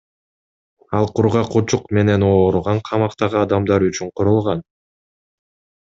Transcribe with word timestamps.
Ал 0.99 1.05
кургак 1.17 1.53
учук 1.61 1.85
менен 1.99 2.25
ооруган 2.29 2.81
камактагы 2.91 3.39
адамдар 3.45 3.89
үчүн 3.93 4.11
курулган. 4.19 4.69